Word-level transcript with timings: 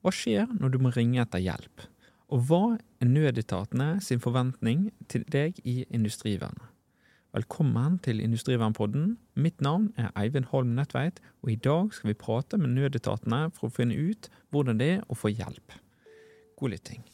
Hva 0.00 0.12
skjer 0.16 0.46
når 0.56 0.70
du 0.72 0.78
må 0.80 0.90
ringe 0.94 1.20
etter 1.20 1.42
hjelp? 1.44 1.82
Og 2.32 2.46
hva 2.48 2.60
er 3.02 3.08
nødetatene 3.10 3.98
sin 4.00 4.22
forventning 4.22 4.86
til 5.12 5.26
deg 5.28 5.58
i 5.68 5.82
Industrivernet? 5.92 6.70
Velkommen 7.36 7.98
til 8.02 8.22
Industrivernpodden. 8.24 9.18
Mitt 9.36 9.60
navn 9.60 9.90
er 10.00 10.08
Eivind 10.16 10.48
Holm 10.54 10.72
Nødtveit, 10.78 11.20
og 11.44 11.52
i 11.52 11.58
dag 11.60 11.92
skal 11.92 12.14
vi 12.14 12.16
prate 12.16 12.56
med 12.56 12.72
nødetatene 12.78 13.42
for 13.52 13.68
å 13.68 13.76
finne 13.76 13.98
ut 14.00 14.32
hvordan 14.48 14.80
det 14.80 14.90
er 14.96 15.04
å 15.04 15.18
få 15.20 15.34
hjelp. 15.34 15.76
God 16.56 16.78
lytting. 16.78 17.04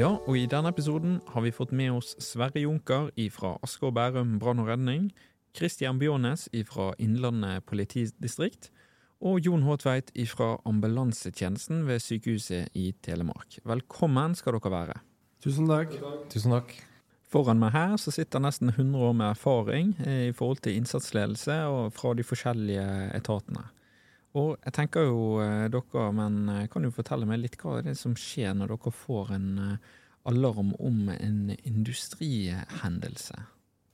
Ja, 0.00 0.14
og 0.16 0.32
i 0.38 0.46
denne 0.48 0.70
episoden 0.72 1.18
har 1.28 1.42
vi 1.44 1.50
fått 1.52 1.74
med 1.76 1.92
oss 1.92 2.14
Sverre 2.24 2.62
Junker 2.62 3.10
fra 3.34 3.50
Asker 3.60 3.90
og 3.90 3.98
Bærum 3.98 4.38
brann 4.40 4.62
og 4.62 4.70
redning, 4.70 5.10
Christian 5.52 5.98
Bjørnes 6.00 6.46
fra 6.70 6.86
Innlandet 6.96 7.66
politidistrikt 7.68 8.70
og 9.20 9.44
Jon 9.44 9.66
H. 9.66 9.76
Tveit 9.82 10.12
fra 10.30 10.54
ambulansetjenesten 10.64 11.82
ved 11.84 12.00
Sykehuset 12.00 12.72
i 12.72 12.94
Telemark. 13.04 13.58
Velkommen 13.68 14.38
skal 14.38 14.56
dere 14.56 14.72
være. 14.72 14.96
Tusen 15.44 15.68
takk. 15.68 15.92
Tusen 16.32 16.56
takk. 16.56 16.72
Foran 17.28 17.60
meg 17.60 17.76
her 17.76 17.98
så 18.00 18.14
sitter 18.14 18.40
nesten 18.40 18.72
100 18.72 19.04
år 19.04 19.12
med 19.20 19.34
erfaring 19.34 19.92
i 20.00 20.32
forhold 20.32 20.64
til 20.64 20.80
innsatsledelse 20.80 21.60
og 21.68 21.92
fra 21.92 22.14
de 22.16 22.24
forskjellige 22.24 22.88
etatene. 23.20 23.68
Og 24.38 24.52
jeg 24.62 24.74
tenker 24.76 25.08
jo 25.08 25.40
eh, 25.42 25.66
dere, 25.72 26.10
men 26.14 26.42
eh, 26.52 26.66
kan 26.70 26.84
du 26.84 26.92
fortelle 26.94 27.26
meg 27.26 27.42
litt 27.42 27.56
hva 27.58 27.80
er 27.80 27.88
det 27.88 27.96
som 27.98 28.14
skjer 28.18 28.54
når 28.54 28.76
dere 28.76 28.92
får 28.94 29.32
en 29.34 29.48
eh, 29.64 29.88
alarm 30.30 30.74
om 30.78 31.08
en 31.16 31.40
industrihendelse? 31.56 33.40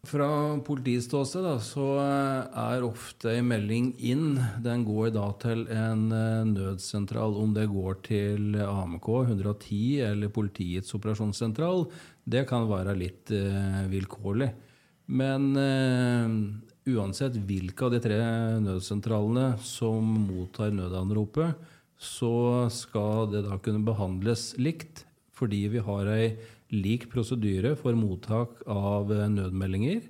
Fra 0.06 0.28
politiets 0.62 1.08
ståsted 1.08 1.46
så 1.66 1.86
er 1.98 2.84
ofte 2.86 3.32
en 3.32 3.48
melding 3.48 3.88
inn. 4.06 4.36
Den 4.62 4.84
går 4.86 5.08
da 5.16 5.24
til 5.42 5.64
en 5.72 6.04
nødsentral. 6.52 7.34
Om 7.42 7.56
det 7.56 7.64
går 7.72 7.98
til 8.06 8.54
AMK 8.62 9.08
110 9.24 9.80
eller 10.06 10.30
politiets 10.30 10.94
operasjonssentral, 10.94 11.88
det 12.22 12.44
kan 12.46 12.68
være 12.70 12.94
litt 13.00 13.34
vilkårlig. 13.90 14.52
Men 15.10 15.50
uansett 16.86 17.36
hvilke 17.48 17.86
av 17.86 17.94
de 17.94 18.00
tre 18.02 18.18
nødsentralene 18.62 19.56
som 19.64 20.06
mottar 20.28 20.74
nødanropet, 20.74 21.56
så 21.96 22.68
skal 22.72 23.30
det 23.32 23.46
da 23.46 23.56
kunne 23.62 23.84
behandles 23.86 24.52
likt, 24.60 25.04
fordi 25.36 25.66
vi 25.72 25.82
har 25.84 26.08
ei 26.12 26.36
lik 26.74 27.08
prosedyre 27.12 27.74
for 27.78 27.96
mottak 27.98 28.62
av 28.70 29.10
nødmeldinger. 29.10 30.04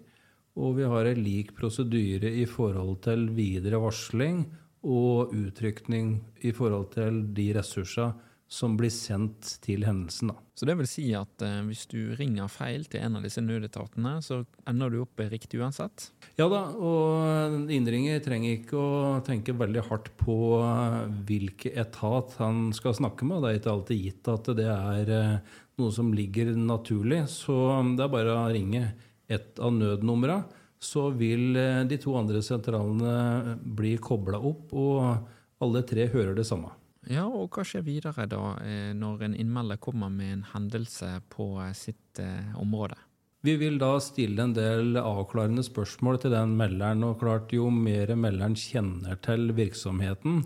Og 0.56 0.78
vi 0.78 0.86
har 0.88 1.08
ei 1.08 1.16
lik 1.18 1.52
prosedyre 1.56 2.30
i 2.42 2.46
forhold 2.48 3.00
til 3.04 3.26
videre 3.36 3.80
varsling 3.82 4.44
og 4.86 5.34
utrykning 5.36 6.16
i 6.46 6.52
forhold 6.56 6.92
til 6.94 7.20
de 7.36 7.50
ressurser 7.56 8.14
som 8.48 8.76
blir 8.78 8.92
sendt 8.94 9.56
til 9.64 9.82
hendelsen. 9.86 10.30
Da. 10.30 10.36
Så 10.54 10.68
det 10.68 10.76
vil 10.78 10.88
si 10.88 11.04
at 11.18 11.42
eh, 11.42 11.58
hvis 11.66 11.84
du 11.90 12.14
ringer 12.18 12.50
feil 12.52 12.86
til 12.86 13.02
en 13.02 13.18
av 13.18 13.26
disse 13.26 13.42
nødetatene, 13.42 14.16
så 14.22 14.44
ender 14.70 14.92
du 14.92 15.00
opp 15.02 15.22
riktig 15.32 15.58
uansett? 15.58 16.10
Ja 16.38 16.46
da, 16.52 16.62
og 16.70 17.72
innringer 17.74 18.22
trenger 18.24 18.54
ikke 18.54 18.78
å 18.78 19.16
tenke 19.26 19.56
veldig 19.58 19.84
hardt 19.88 20.12
på 20.20 20.36
eh, 20.60 21.00
hvilken 21.26 21.80
etat 21.82 22.38
han 22.38 22.70
skal 22.76 22.94
snakke 23.00 23.26
med. 23.26 23.42
Det 23.42 23.50
er 23.50 23.60
ikke 23.60 23.74
alltid 23.74 24.04
gitt 24.04 24.32
at 24.32 24.52
det 24.60 24.70
er 24.70 25.12
eh, 25.18 25.58
noe 25.82 25.92
som 25.92 26.14
ligger 26.14 26.54
naturlig, 26.54 27.24
så 27.32 27.82
det 27.98 28.06
er 28.06 28.14
bare 28.14 28.38
å 28.38 28.46
ringe 28.54 28.86
et 29.26 29.58
av 29.58 29.74
nødnumra. 29.74 30.40
Så 30.78 31.08
vil 31.18 31.56
eh, 31.58 31.82
de 31.90 31.98
to 31.98 32.14
andre 32.14 32.46
sentralene 32.46 33.58
bli 33.58 33.96
kobla 33.98 34.38
opp, 34.38 34.70
og 34.70 35.64
alle 35.66 35.82
tre 35.88 36.06
hører 36.14 36.36
det 36.38 36.46
samme. 36.46 36.70
Ja, 37.06 37.24
og 37.30 37.54
hva 37.54 37.62
skjer 37.66 37.84
videre 37.86 38.26
da, 38.26 38.56
eh, 38.66 38.90
når 38.96 39.28
en 39.28 39.34
innmelder 39.38 39.78
kommer 39.82 40.10
med 40.10 40.32
en 40.32 40.46
hendelse 40.54 41.20
på 41.30 41.52
eh, 41.62 41.74
sitt 41.76 42.18
eh, 42.18 42.54
område? 42.58 42.98
Vi 43.46 43.54
vil 43.60 43.76
da 43.78 43.92
stille 44.02 44.42
en 44.42 44.54
del 44.56 44.98
avklarende 44.98 45.62
spørsmål 45.62 46.18
til 46.18 46.34
den 46.34 46.56
melderen. 46.58 47.04
Og 47.06 47.20
klart, 47.20 47.54
jo 47.54 47.68
mer 47.70 48.10
melderen 48.18 48.56
kjenner 48.58 49.20
til 49.22 49.52
virksomheten 49.54 50.42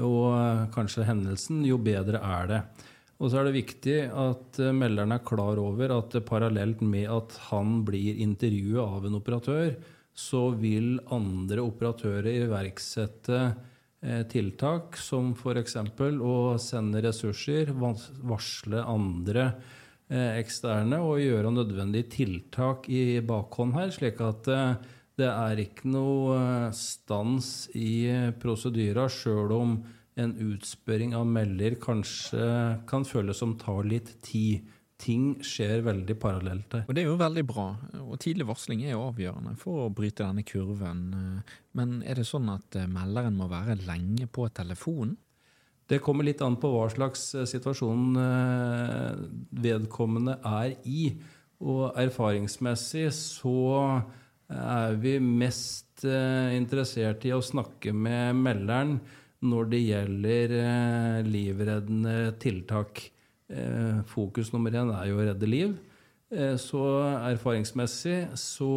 og 0.00 0.72
kanskje 0.72 1.04
hendelsen, 1.08 1.62
jo 1.64 1.76
bedre 1.80 2.20
er 2.20 2.46
det. 2.50 2.60
Og 3.20 3.30
så 3.30 3.40
er 3.40 3.48
det 3.48 3.56
viktig 3.56 3.96
at 4.08 4.60
melderen 4.76 5.12
er 5.14 5.24
klar 5.24 5.60
over 5.60 5.92
at 5.96 6.16
parallelt 6.26 6.80
med 6.84 7.08
at 7.12 7.36
han 7.50 7.82
blir 7.86 8.20
intervjuet 8.24 8.80
av 8.80 9.04
en 9.06 9.18
operatør, 9.20 9.76
så 10.12 10.48
vil 10.56 10.98
andre 11.12 11.64
operatører 11.64 12.44
iverksette 12.46 13.40
tiltak, 14.28 14.98
som 15.00 15.32
f.eks. 15.32 15.76
å 16.20 16.36
sende 16.60 17.00
ressurser, 17.04 17.72
varsle 17.74 18.82
andre 18.84 19.46
eh, 20.08 20.36
eksterne 20.40 21.00
og 21.04 21.22
gjøre 21.22 21.52
nødvendige 21.54 22.10
tiltak 22.18 22.88
i 22.92 23.20
bakhånd 23.24 23.76
her, 23.78 23.94
slik 23.94 24.20
at 24.24 24.50
eh, 24.52 24.76
det 25.14 25.30
er 25.30 25.60
ikke 25.62 25.90
noe 25.94 26.70
stans 26.74 27.68
i 27.78 28.32
prosedyra, 28.42 29.06
sjøl 29.08 29.52
om 29.54 29.76
en 30.20 30.32
utspørring 30.52 31.14
av 31.18 31.26
melder 31.26 31.76
kanskje 31.82 32.46
kan 32.90 33.06
føles 33.06 33.40
som 33.40 33.56
tar 33.58 33.86
litt 33.86 34.12
tid 34.26 34.66
ting 35.00 35.34
skjer 35.44 35.82
veldig 35.84 36.16
parallelt 36.20 36.70
der. 36.70 36.84
Og 36.86 36.94
Det 36.94 37.02
er 37.02 37.08
jo 37.08 37.18
veldig 37.18 37.44
bra. 37.46 37.66
og 38.00 38.18
Tidlig 38.22 38.46
varsling 38.46 38.84
er 38.84 38.94
jo 38.94 39.08
avgjørende 39.08 39.56
for 39.58 39.84
å 39.84 39.92
bryte 39.92 40.24
denne 40.24 40.44
kurven. 40.46 41.42
Men 41.74 42.02
er 42.06 42.20
det 42.20 42.26
sånn 42.28 42.48
at 42.52 42.76
eh, 42.78 42.90
melderen 42.90 43.36
må 43.36 43.48
være 43.50 43.80
lenge 43.86 44.28
på 44.30 44.48
telefonen? 44.54 45.16
Det 45.86 46.00
kommer 46.00 46.24
litt 46.24 46.40
an 46.40 46.56
på 46.56 46.70
hva 46.72 46.86
slags 46.88 47.34
eh, 47.34 47.48
situasjon 47.48 48.14
eh, 48.16 49.24
vedkommende 49.66 50.38
er 50.40 50.76
i. 50.84 51.08
Og 51.64 51.96
erfaringsmessig 51.98 53.08
så 53.14 54.02
er 54.54 54.96
vi 55.00 55.16
mest 55.22 56.04
interessert 56.04 57.22
i 57.24 57.30
å 57.32 57.40
snakke 57.40 57.94
med 57.96 58.36
melderen 58.36 58.98
når 59.46 59.70
det 59.70 59.80
gjelder 59.80 60.52
livreddende 61.24 62.34
tiltak. 62.42 63.00
Eh, 63.52 64.00
fokus 64.08 64.52
nummer 64.54 64.72
én 64.72 64.88
er 64.94 65.10
jo 65.10 65.18
å 65.20 65.26
redde 65.26 65.48
liv. 65.48 65.74
Eh, 66.32 66.56
så 66.56 66.80
erfaringsmessig 67.28 68.32
så 68.40 68.70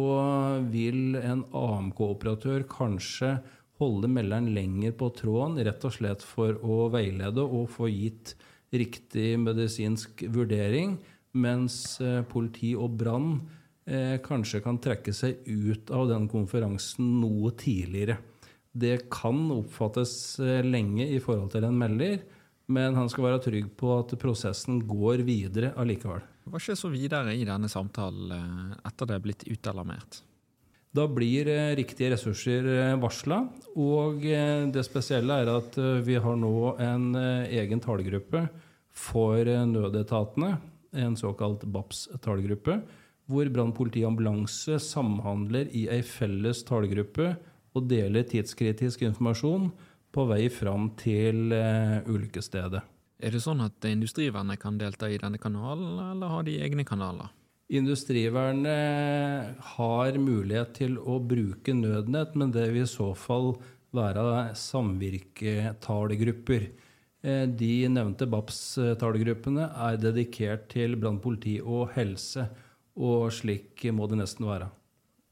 vil 0.68 1.16
en 1.16 1.46
AMK-operatør 1.56 2.66
kanskje 2.68 3.38
holde 3.80 4.10
melderen 4.10 4.50
lenger 4.52 4.92
på 4.98 5.08
tråden, 5.16 5.56
rett 5.64 5.84
og 5.86 5.94
slett 5.94 6.24
for 6.26 6.58
å 6.60 6.88
veilede 6.92 7.44
og 7.44 7.70
få 7.72 7.88
gitt 7.88 8.34
riktig 8.74 9.38
medisinsk 9.40 10.26
vurdering, 10.34 10.98
mens 11.32 12.00
eh, 12.04 12.20
politi 12.28 12.74
og 12.76 12.98
brann 13.00 13.38
kanskje 13.88 14.58
kan 14.60 14.76
trekke 14.84 15.14
seg 15.16 15.46
ut 15.48 15.88
av 15.96 16.10
den 16.10 16.26
konferansen 16.28 17.06
noe 17.22 17.54
tidligere. 17.56 18.18
Det 18.68 19.06
kan 19.08 19.46
oppfattes 19.54 20.12
lenge 20.60 21.06
i 21.08 21.16
forhold 21.24 21.54
til 21.54 21.64
en 21.64 21.78
melder, 21.80 22.18
men 22.68 22.96
han 22.98 23.08
skal 23.08 23.30
være 23.30 23.44
trygg 23.46 23.68
på 23.80 23.92
at 23.96 24.12
prosessen 24.20 24.82
går 24.88 25.24
videre 25.26 25.72
allikevel. 25.80 26.20
Hva 26.48 26.60
skjer 26.60 26.76
så 26.76 26.90
videre 26.92 27.34
i 27.36 27.44
denne 27.48 27.68
samtalen 27.70 28.32
eh, 28.32 28.78
etter 28.88 29.08
det 29.08 29.16
er 29.16 29.24
blitt 29.24 29.44
utalarmert? 29.48 30.22
Da 30.96 31.04
blir 31.08 31.48
eh, 31.52 31.74
riktige 31.76 32.12
ressurser 32.14 32.68
eh, 32.72 32.94
varsla. 33.00 33.42
Og 33.80 34.24
det 34.24 34.84
spesielle 34.86 35.42
er 35.42 35.52
at 35.52 35.76
vi 36.04 36.16
har 36.20 36.38
nå 36.40 36.74
en 36.82 37.10
egen 37.16 37.84
tallgruppe 37.84 38.46
for 38.92 39.48
nødetatene. 39.72 40.56
En 40.98 41.16
såkalt 41.20 41.64
BAPS-tallgruppe. 41.68 42.80
Hvor 43.28 43.52
brann, 43.52 43.74
politi 43.76 44.04
ambulanse 44.08 44.78
samhandler 44.80 45.68
i 45.76 45.84
ei 45.92 46.00
felles 46.04 46.64
tallgruppe 46.68 47.34
og 47.76 47.84
deler 47.90 48.24
tidskritisk 48.28 49.04
informasjon 49.04 49.68
på 50.14 50.24
vei 50.30 50.48
fram 50.52 50.90
til 50.98 51.52
uh, 51.52 52.08
ulykkesstedet. 52.08 52.82
Er 53.18 53.34
det 53.34 53.40
sånn 53.42 53.60
at 53.64 53.82
Industrivernet 53.88 54.60
kan 54.62 54.78
delta 54.78 55.08
i 55.10 55.18
denne 55.18 55.38
kanalen, 55.42 55.98
eller 56.12 56.28
har 56.30 56.42
de 56.46 56.60
egne 56.62 56.84
kanaler? 56.86 57.28
Industrivernet 57.68 59.58
har 59.74 60.16
mulighet 60.16 60.74
til 60.78 60.94
å 60.96 61.18
bruke 61.20 61.74
nødnett, 61.76 62.34
men 62.38 62.50
det 62.54 62.70
vil 62.72 62.82
i 62.86 62.88
så 62.88 63.14
fall 63.18 63.58
være 63.92 64.54
samvirketalegrupper. 64.56 66.68
Eh, 67.26 67.46
de 67.50 67.88
nevnte 67.90 68.26
BAPS-talegruppene 68.30 69.64
er 69.88 69.96
dedikert 70.00 70.68
til 70.72 70.96
brann, 70.96 71.20
politi 71.20 71.60
og 71.60 71.90
helse, 71.96 72.48
og 72.96 73.32
slik 73.34 73.84
må 73.92 74.06
det 74.08 74.16
nesten 74.22 74.46
være. 74.48 74.70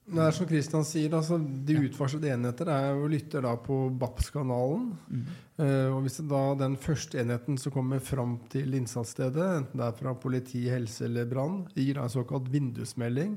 Det 0.06 0.22
er 0.22 0.34
som 0.34 0.46
Kristian 0.46 0.84
sier, 0.86 1.10
altså, 1.18 1.36
De 1.40 1.80
utvarslede 1.88 2.30
enheter 2.30 2.68
er 2.70 2.92
jo 2.94 3.08
lytter 3.10 3.42
da 3.42 3.56
på 3.58 3.78
BAPS-kanalen. 3.98 4.84
Mm. 5.10 5.24
Uh, 5.58 5.88
og 5.96 5.98
Hvis 6.04 6.20
da 6.30 6.42
den 6.60 6.76
første 6.78 7.18
enheten 7.22 7.58
som 7.58 7.74
kommer 7.74 8.02
fram 8.04 8.36
til 8.52 8.76
innsatsstedet, 8.78 9.48
enten 9.62 9.82
det 9.82 9.88
er 9.88 9.98
fra 9.98 10.14
politi, 10.22 10.62
helse 10.70 11.08
eller 11.08 11.26
brann, 11.30 11.64
gir 11.74 11.98
da 11.98 12.06
en 12.06 12.14
såkalt 12.14 12.46
vindusmelding, 12.52 13.34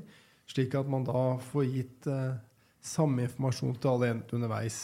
slik 0.50 0.78
at 0.78 0.90
man 0.90 1.08
da 1.08 1.24
får 1.50 1.68
gitt 1.74 2.10
uh, 2.12 2.38
samme 2.80 3.26
informasjon 3.26 3.74
til 3.80 3.94
alle 3.96 4.14
enheter 4.14 4.38
underveis. 4.38 4.80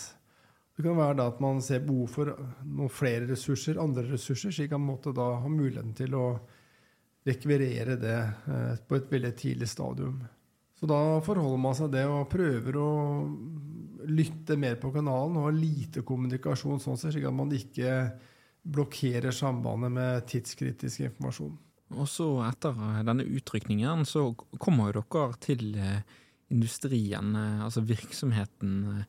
Det 0.76 0.84
kan 0.84 0.98
være 0.98 1.20
da 1.22 1.30
at 1.30 1.38
man 1.40 1.62
ser 1.64 1.86
behov 1.86 2.10
for 2.12 2.34
noen 2.66 2.92
flere 2.92 3.30
ressurser, 3.30 3.78
andre 3.80 4.08
ressurser, 4.10 4.50
slik 4.52 4.74
at 4.74 4.82
man 4.82 4.98
da 5.06 5.36
ha 5.38 5.48
muligheten 5.48 5.94
til 5.96 6.18
å 6.18 6.28
rekvirere 7.26 7.94
det 8.00 8.18
uh, 8.50 8.74
på 8.82 8.98
et 8.98 9.12
veldig 9.14 9.36
tidlig 9.38 9.70
stadium. 9.70 10.18
Så 10.76 10.88
da 10.88 11.00
forholder 11.25 11.61
man 11.61 11.76
seg 11.76 11.93
det 11.94 12.05
og 12.11 12.28
prøver 12.28 12.76
å 12.76 12.88
lytte 14.06 14.58
mer 14.61 14.76
på 14.81 14.93
kanalen 14.94 15.38
og 15.38 15.49
ha 15.49 15.52
lite 15.55 16.05
kommunikasjon 16.06 16.82
sånn 16.82 16.99
sett, 17.00 17.14
slik 17.14 17.26
at 17.26 17.34
man 17.34 17.52
ikke 17.55 17.93
blokkerer 18.67 19.34
sambandet 19.34 19.94
med 19.94 20.26
tidskritisk 20.28 21.06
informasjon. 21.06 21.55
Og 21.96 22.08
så 22.11 22.26
etter 22.49 22.76
denne 23.06 23.25
utrykningen 23.25 24.05
så 24.08 24.28
kommer 24.58 24.90
jo 24.90 25.05
dere 25.06 25.40
til 25.43 25.69
eh, 25.78 26.00
industrien, 26.52 27.32
eh, 27.38 27.64
altså 27.64 27.84
virksomheten. 27.87 29.05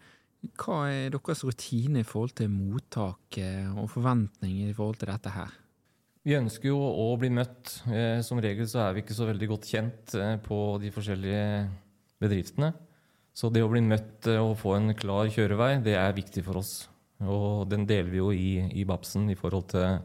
Hva 0.62 0.84
er 0.94 1.12
deres 1.12 1.44
rutine 1.44 2.04
i 2.04 2.08
forhold 2.08 2.38
til 2.38 2.54
mottak 2.54 3.40
og 3.74 3.90
forventninger 3.90 4.70
i 4.70 4.75
forhold 4.78 5.02
til 5.02 5.10
dette 5.10 5.34
her? 5.34 5.56
Vi 6.27 6.35
ønsker 6.35 6.74
jo 6.74 6.75
å 6.83 7.13
bli 7.15 7.29
møtt. 7.31 7.77
Eh, 7.88 8.19
som 8.25 8.41
regel 8.44 8.68
så 8.68 8.81
er 8.83 8.97
vi 8.97 9.06
ikke 9.06 9.15
så 9.15 9.29
veldig 9.29 9.47
godt 9.47 9.69
kjent 9.69 10.15
eh, 10.19 10.33
på 10.44 10.57
de 10.81 10.91
forskjellige 10.91 11.45
bedriftene. 12.19 12.74
Så 13.31 13.47
det 13.53 13.62
å 13.63 13.69
bli 13.71 13.79
møtt 13.85 14.27
og 14.33 14.57
få 14.59 14.74
en 14.75 14.91
klar 14.97 15.29
kjørevei, 15.31 15.77
det 15.85 15.95
er 15.95 16.18
viktig 16.18 16.44
for 16.44 16.59
oss. 16.59 16.74
Og 17.24 17.63
den 17.71 17.85
deler 17.88 18.12
vi 18.12 18.19
jo 18.19 18.33
i, 18.35 18.59
i 18.75 18.83
Babsen 18.89 19.29
i 19.31 19.38
forhold 19.39 19.69
til 19.71 20.01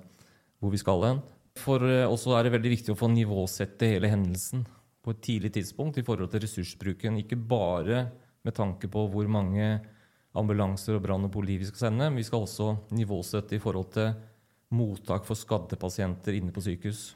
hvor 0.63 0.71
vi 0.71 0.79
skal 0.79 1.03
hen. 1.09 1.23
For 1.59 1.83
oss 2.07 2.29
er 2.31 2.47
det 2.47 2.55
veldig 2.55 2.75
viktig 2.77 2.95
å 2.95 3.01
få 3.01 3.11
nivåsette 3.11 3.91
hele 3.97 4.13
hendelsen 4.13 4.63
på 5.03 5.17
et 5.17 5.25
tidlig 5.27 5.57
tidspunkt 5.57 5.99
i 5.99 6.07
forhold 6.07 6.31
til 6.31 6.45
ressursbruken. 6.45 7.19
Ikke 7.19 7.41
bare 7.41 8.05
med 8.47 8.55
tanke 8.55 8.87
på 8.93 9.09
hvor 9.11 9.27
mange 9.27 9.75
ambulanser 10.39 11.01
og 11.01 11.03
brann 11.09 11.27
og 11.27 11.35
politi 11.35 11.59
vi 11.65 11.73
skal 11.73 11.89
sende, 11.89 12.13
men 12.13 12.23
vi 12.23 12.29
skal 12.31 12.47
også 12.47 12.77
nivåsette 12.95 13.59
i 13.59 13.65
forhold 13.65 13.91
til 13.97 14.15
mottak 14.73 15.27
for 15.29 15.39
skadde 15.39 15.79
pasienter 15.81 16.37
inne 16.39 16.55
på 16.55 16.65
sykehus. 16.65 17.13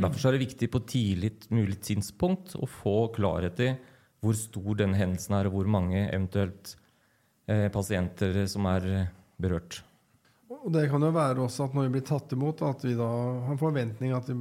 Derfor 0.00 0.28
er 0.28 0.36
det 0.36 0.46
viktig 0.46 0.70
på 0.72 0.82
tidlig 0.88 1.32
mulig 1.52 1.80
tidspunkt 1.84 2.54
å 2.56 2.68
få 2.68 3.10
klarhet 3.14 3.60
i 3.64 3.70
hvor 4.20 4.36
stor 4.36 4.76
denne 4.78 4.98
hendelsen 5.00 5.36
er, 5.36 5.48
og 5.48 5.56
hvor 5.56 5.70
mange 5.72 6.02
eventuelt 6.06 6.74
eh, 7.48 7.68
pasienter 7.72 8.42
som 8.50 8.68
er 8.70 8.86
berørt. 9.40 9.80
Og 10.60 10.68
Det 10.74 10.88
kan 10.92 11.02
jo 11.02 11.12
være 11.14 11.40
også 11.40 11.68
at 11.68 11.76
når 11.76 11.88
vi 11.88 11.94
blir 11.96 12.04
tatt 12.08 12.34
imot, 12.36 12.60
at 12.66 12.84
vi 12.84 12.92
da 12.98 13.08
har 13.08 13.54
en 13.54 13.60
forventning 13.60 14.12
at 14.12 14.28
de, 14.28 14.36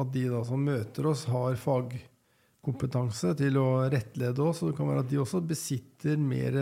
at 0.00 0.10
de 0.14 0.24
da 0.32 0.42
som 0.46 0.66
møter 0.66 1.06
oss, 1.06 1.24
har 1.30 1.54
fagkompetanse 1.62 3.36
til 3.38 3.60
å 3.60 3.68
rettlede 3.92 4.42
oss. 4.42 4.64
Og 4.64 4.72
det 4.72 4.78
kan 4.80 4.90
være 4.90 5.04
at 5.06 5.12
de 5.12 5.20
også 5.22 5.44
besitter 5.46 6.18
mer 6.18 6.58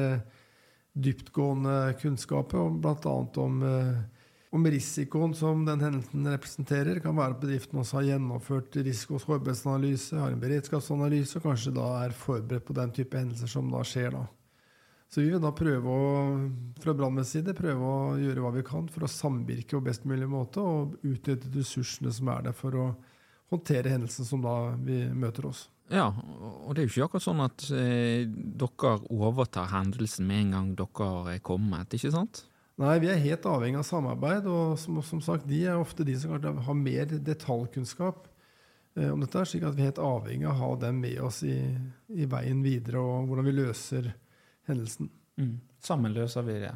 dyptgående 0.92 1.94
kunnskaper, 2.02 2.68
bl.a. 2.84 3.14
om 3.40 3.62
eh, 3.64 4.11
om 4.52 4.66
risikoen 4.68 5.32
som 5.34 5.64
den 5.64 5.80
hendelsen 5.80 6.28
representerer. 6.28 6.98
Det 6.98 7.04
kan 7.06 7.16
være 7.16 7.32
at 7.32 7.40
bedriften 7.40 7.80
også 7.80 7.98
har 7.98 8.10
gjennomført 8.10 8.76
risiko- 8.84 9.16
og 9.16 9.22
sårbarhetsanalyse, 9.24 10.18
har 10.20 10.34
en 10.34 10.42
beredskapsanalyse 10.42 11.38
og 11.38 11.46
kanskje 11.46 11.72
da 11.78 11.88
er 12.02 12.16
forberedt 12.16 12.66
på 12.68 12.76
den 12.76 12.92
type 12.92 13.16
hendelser 13.16 13.48
som 13.48 13.70
da 13.72 13.80
skjer. 13.86 14.12
da. 14.12 14.26
Så 15.08 15.20
vi 15.20 15.30
vil 15.32 15.40
da 15.40 15.54
prøve 15.56 15.88
å, 15.88 16.12
fra 16.84 16.92
brannvesenets 16.96 17.32
side 17.32 17.56
prøve 17.56 17.88
å 17.88 18.12
gjøre 18.20 18.44
hva 18.44 18.52
vi 18.52 18.66
kan 18.68 18.92
for 18.92 19.04
å 19.04 19.10
samvirke 19.12 19.76
på 19.76 19.86
best 19.88 20.04
mulig 20.08 20.28
måte 20.28 20.60
og 20.60 20.94
utnytte 21.00 21.52
ressursene 21.56 22.12
som 22.12 22.28
er 22.32 22.46
der 22.48 22.56
for 22.56 22.76
å 22.76 22.86
håndtere 23.52 23.92
hendelsen 23.92 24.28
som 24.28 24.44
da 24.44 24.74
vi 24.80 25.02
møter 25.12 25.48
oss. 25.48 25.66
Ja, 25.92 26.06
og 26.08 26.72
det 26.72 26.80
er 26.80 26.86
jo 26.86 26.92
ikke 26.92 27.08
akkurat 27.08 27.24
sånn 27.24 27.44
at 27.44 27.66
eh, 27.76 28.24
dere 28.28 28.94
overtar 29.12 29.68
hendelsen 29.72 30.28
med 30.28 30.46
en 30.46 30.56
gang 30.56 30.72
dere 30.80 31.36
er 31.36 31.44
kommet, 31.44 31.92
ikke 31.92 32.12
sant? 32.12 32.46
Nei, 32.80 32.94
vi 33.02 33.10
er 33.12 33.20
helt 33.20 33.46
avhengig 33.46 33.80
av 33.82 33.86
samarbeid. 33.86 34.46
Og 34.48 34.78
som, 34.80 35.00
som 35.04 35.20
sagt, 35.24 35.48
de 35.48 35.64
er 35.68 35.80
ofte 35.80 36.06
de 36.08 36.16
som 36.18 36.32
har 36.38 36.78
mer 36.78 37.10
detaljkunnskap 37.12 38.28
eh, 38.96 39.10
om 39.10 39.20
dette, 39.22 39.44
slik 39.48 39.66
at 39.68 39.76
vi 39.76 39.84
er 39.84 39.92
helt 39.92 40.02
avhengig 40.02 40.48
av 40.48 40.54
å 40.54 40.62
ha 40.62 40.70
dem 40.86 41.02
med 41.04 41.20
oss 41.24 41.42
i, 41.46 41.58
i 42.08 42.28
veien 42.30 42.62
videre, 42.64 43.02
og 43.02 43.28
hvordan 43.28 43.48
vi 43.50 43.58
løser 43.58 44.12
hendelsen. 44.70 45.12
Mm. 45.40 45.60
Sammen 45.82 46.16
løser 46.16 46.46
vi 46.46 46.58
det. 46.62 46.72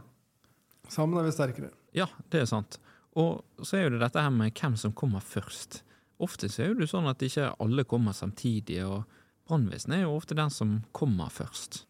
Sammen 0.93 1.19
er 1.19 1.27
vi 1.27 1.35
sterkere. 1.35 1.73
Ja, 1.97 2.07
det 2.31 2.45
er 2.45 2.51
sant. 2.51 2.79
Og 3.17 3.65
så 3.65 3.79
er 3.79 3.87
jo 3.87 3.97
det 3.97 4.05
dette 4.05 4.23
her 4.23 4.33
med 4.35 4.53
hvem 4.57 4.77
som 4.79 4.95
kommer 4.97 5.25
først. 5.25 5.81
Ofte 6.23 6.49
så 6.53 6.67
er 6.67 6.77
det 6.77 6.89
sånn 6.91 7.09
at 7.09 7.23
ikke 7.25 7.55
alle 7.63 7.85
kommer 7.89 8.17
samtidig, 8.17 8.83
og 8.85 9.05
brannvesenet 9.49 9.99
er 9.99 10.07
jo 10.07 10.17
ofte 10.17 10.37
den 10.37 10.53
som 10.53 10.79
kommer 10.97 11.33
først. 11.33 11.85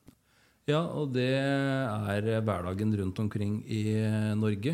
Ja, 0.67 0.81
og 0.99 1.13
det 1.15 1.29
er 1.31 2.27
hverdagen 2.43 2.91
rundt 2.99 3.21
omkring 3.23 3.61
i 3.71 3.85
Norge. 4.35 4.73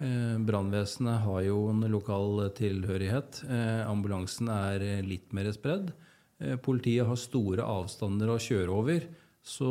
Eh, 0.00 0.36
Brannvesenet 0.48 1.20
har 1.26 1.42
jo 1.44 1.58
en 1.68 1.84
lokal 1.92 2.46
tilhørighet. 2.56 3.42
Eh, 3.44 3.82
ambulansen 3.84 4.48
er 4.48 4.80
litt 5.04 5.34
mer 5.36 5.50
spredd. 5.52 5.92
Eh, 6.40 6.56
politiet 6.56 7.04
har 7.04 7.20
store 7.20 7.68
avstander 7.68 8.32
å 8.32 8.40
kjøre 8.40 8.72
over. 8.72 9.04
Så 9.44 9.68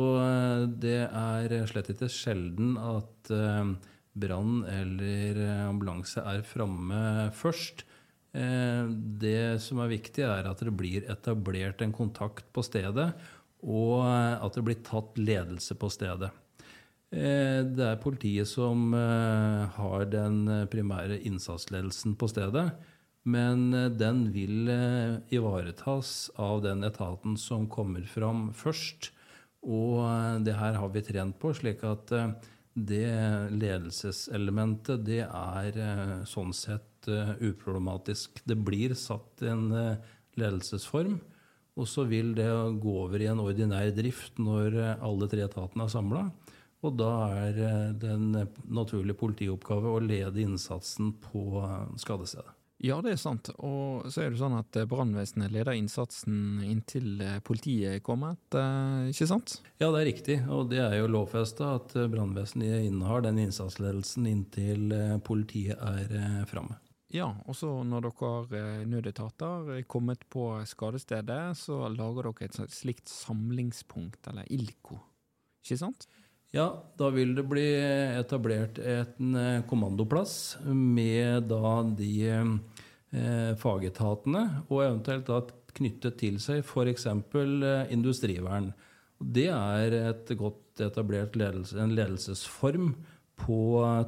det 0.80 1.02
er 1.04 1.52
slett 1.68 1.90
ikke 1.92 2.08
sjelden 2.08 2.78
at 2.80 3.28
brann 4.16 4.62
eller 4.64 5.36
ambulanse 5.66 6.22
er 6.24 6.40
framme 6.48 7.00
først. 7.36 7.84
Det 8.32 9.60
som 9.60 9.82
er 9.84 9.92
viktig, 9.92 10.24
er 10.24 10.48
at 10.48 10.64
det 10.64 10.72
blir 10.72 11.04
etablert 11.12 11.84
en 11.84 11.92
kontakt 11.92 12.48
på 12.56 12.64
stedet 12.64 13.10
og 13.64 14.02
eh, 14.04 14.34
at 14.44 14.56
det 14.56 14.64
blir 14.66 14.82
tatt 14.84 15.16
ledelse 15.20 15.76
på 15.78 15.88
stedet. 15.92 16.30
Eh, 17.14 17.62
det 17.64 17.86
er 17.86 18.02
politiet 18.02 18.48
som 18.50 18.90
eh, 18.96 19.64
har 19.78 20.06
den 20.12 20.68
primære 20.72 21.20
innsatsledelsen 21.28 22.16
på 22.18 22.28
stedet. 22.32 22.68
Men 23.26 23.72
den 23.98 24.28
vil 24.30 24.68
ivaretas 25.34 26.28
av 26.38 26.60
den 26.62 26.86
etaten 26.86 27.34
som 27.34 27.64
kommer 27.66 28.04
fram 28.06 28.52
først. 28.54 29.08
Og 29.66 30.44
det 30.46 30.54
her 30.54 30.78
har 30.78 30.92
vi 30.94 31.02
trent 31.02 31.34
på, 31.42 31.50
slik 31.58 31.82
at 31.82 32.12
det 32.78 33.08
ledelseselementet, 33.50 35.02
det 35.02 35.24
er 35.26 36.22
sånn 36.22 36.54
sett 36.54 37.10
uproblematisk. 37.10 38.44
Det 38.46 38.60
blir 38.62 38.94
satt 38.94 39.42
en 39.42 39.72
ledelsesform. 40.38 41.18
Og 41.76 41.88
så 41.88 42.06
vil 42.08 42.32
det 42.36 42.48
gå 42.80 42.98
over 43.04 43.20
i 43.20 43.28
en 43.28 43.42
ordinær 43.44 43.90
drift 43.96 44.40
når 44.40 44.76
eh, 44.80 45.04
alle 45.04 45.28
tre 45.28 45.44
etatene 45.44 45.84
er 45.84 45.92
samla. 45.92 46.26
Og 46.86 46.94
da 46.96 47.12
er 47.36 47.58
eh, 47.68 47.88
det 48.00 48.12
en 48.14 48.28
naturlig 48.64 49.16
politioppgave 49.20 49.92
å 49.92 50.04
lede 50.04 50.40
innsatsen 50.44 51.12
på 51.26 51.48
eh, 51.60 51.82
skadestedet. 52.00 52.52
Ja, 52.84 52.98
det 53.00 53.14
er 53.14 53.20
sant. 53.20 53.48
Og 53.64 54.04
så 54.12 54.22
er 54.22 54.32
det 54.32 54.40
sånn 54.40 54.56
at 54.58 54.76
brannvesenet 54.88 55.52
leder 55.52 55.72
innsatsen 55.78 56.60
inntil 56.60 57.22
politiet 57.44 57.94
er 57.94 58.02
kommet, 58.04 58.52
ikke 59.08 59.28
sant? 59.30 59.54
Ja, 59.80 59.88
det 59.88 60.02
er 60.02 60.08
riktig. 60.10 60.36
Og 60.52 60.68
det 60.74 60.82
er 60.84 60.98
jo 60.98 61.08
lovfesta 61.08 61.72
at 61.78 61.96
brannvesenet 61.96 62.84
innehar 62.84 63.24
den 63.24 63.40
innsatsledelsen 63.46 64.28
inntil 64.28 64.92
politiet 65.24 65.80
er 65.80 66.44
framme. 66.52 66.76
Ja, 67.16 67.30
også 67.48 67.70
når 67.86 68.10
dere 68.10 68.60
eh, 68.60 68.84
nødetater 68.88 69.72
er 69.78 69.88
kommet 69.88 70.26
på 70.32 70.50
skadestedet, 70.68 71.56
så 71.56 71.86
lager 71.88 72.28
dere 72.28 72.48
et 72.50 72.74
slikt 72.74 73.08
samlingspunkt, 73.08 74.26
eller 74.28 74.48
ILKO, 74.52 74.98
ikke 75.64 75.80
sant? 75.80 76.08
Ja, 76.54 76.68
da 76.98 77.10
vil 77.12 77.34
det 77.36 77.44
bli 77.50 77.66
etablert 78.16 78.78
en 78.78 79.36
eh, 79.36 79.62
kommandoplass 79.68 80.58
med 80.66 81.48
da 81.50 81.72
de 81.98 82.12
eh, 82.30 83.52
fagetatene, 83.60 84.44
og 84.68 84.84
eventuelt 84.84 85.28
da 85.30 85.40
knyttet 85.76 86.20
til 86.22 86.38
seg 86.42 86.62
f.eks. 86.62 87.08
Eh, 87.08 87.92
industrivern. 87.94 88.70
Det 89.16 89.48
er 89.52 89.96
et 90.12 90.32
godt 90.38 90.84
etablert 90.84 91.36
ledelse, 91.36 91.78
en 91.80 91.96
ledelsesform 91.96 92.92
på 93.40 93.58